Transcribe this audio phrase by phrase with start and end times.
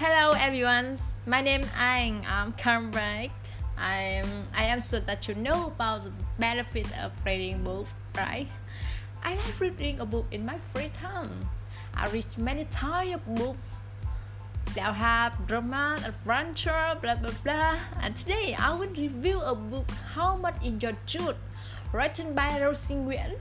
[0.00, 2.24] Hello everyone, my name Anh.
[2.24, 3.36] I'm correct.
[3.76, 7.84] I'm I am sure that you know about the benefit of reading book,
[8.16, 8.48] right?
[9.22, 11.28] I like reading a book in my free time.
[11.92, 13.76] I read many types of books.
[14.72, 17.76] Self-help, drama, adventure, blah blah blah.
[18.00, 21.36] And today I will review a book How Much Is Your Youth,
[21.92, 23.36] written by Rosie Nguyễn.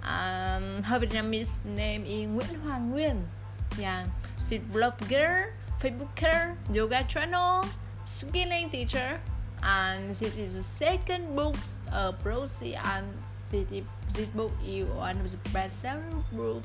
[0.00, 3.28] Um, her Vietnamese name is Nguyễn Hoàng Nguyên.
[3.76, 4.08] Yeah,
[4.40, 7.64] she's blogger, Facebooker, yoga channel,
[8.04, 9.18] skilling teacher,
[9.62, 11.56] and this is the second book
[11.90, 13.06] of Rosie and
[13.50, 13.66] this,
[14.12, 16.62] this book is one of the best-selling book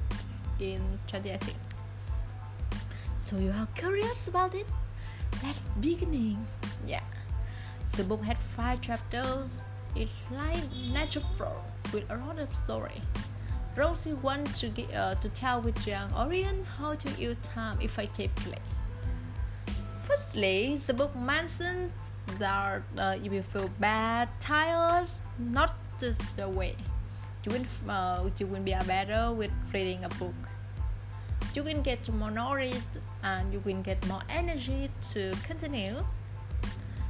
[0.60, 1.55] in 2018.
[3.20, 4.68] So you are curious about it?
[5.41, 6.46] Let's beginning.
[6.86, 7.02] Yeah.
[7.96, 9.62] The book had five chapters.
[9.96, 11.62] It's like natural flow
[11.94, 13.02] with a lot of story.
[13.77, 18.60] Rosie wants to uh, to tell with young audience how to use time effectively.
[20.05, 21.91] Firstly, the book mentions
[22.37, 26.75] that uh, if you feel bad, tired, not just the way.
[27.43, 30.35] You will, uh, you will be better with reading a book.
[31.55, 32.85] You can get more knowledge
[33.23, 36.05] and you will get more energy to continue.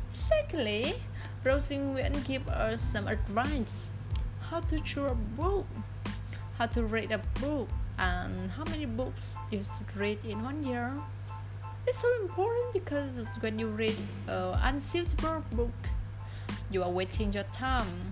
[0.10, 0.96] Secondly,
[1.44, 3.90] browsing will give us some advice
[4.50, 5.66] how to choose a book,
[6.58, 10.94] how to read a book, and how many books you should read in one year.
[11.88, 13.96] It's so important because when you read
[14.28, 15.76] an unsuitable book,
[16.72, 18.12] you are wasting your time.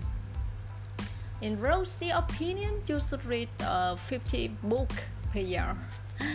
[1.42, 4.92] In Rosie's opinion, you should read uh, 50 book
[5.32, 5.76] per year.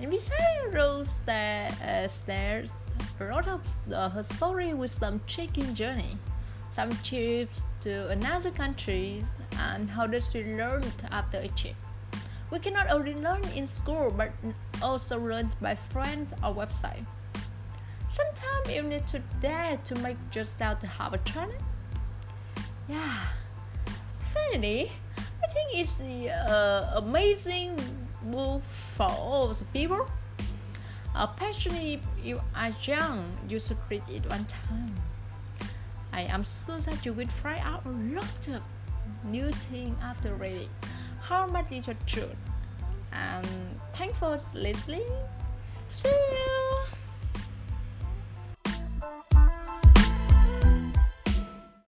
[0.00, 2.08] And besides, Rose that uh,
[3.20, 3.60] a lot of
[3.92, 6.18] uh, her story with some trekking journey,
[6.70, 9.24] some trips to another country,
[9.58, 11.76] and how does she learn after a trip.
[12.52, 14.30] We cannot only learn in school, but
[14.82, 17.06] also learn by friends or website.
[18.06, 21.64] Sometimes you need to dare to make yourself to have a challenge.
[22.88, 23.16] Yeah.
[24.20, 27.80] Finally, I think it's the uh, amazing
[28.24, 30.06] book for all the people.
[31.16, 34.94] Especially if you are young, you should read it one time.
[36.12, 38.60] I am sure that you will find out a lot of
[39.24, 40.68] new things after reading.
[41.22, 42.36] How much is your youth?
[43.12, 43.46] And
[43.94, 45.06] thanks for listening.
[45.88, 46.61] See you.